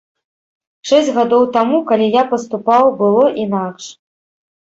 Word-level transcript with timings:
Шэсць 0.91 1.11
гадоў 1.17 1.43
таму, 1.57 1.77
калі 1.91 2.07
я 2.17 2.23
паступаў, 2.33 2.85
было 3.01 3.23
інакш. 3.43 3.85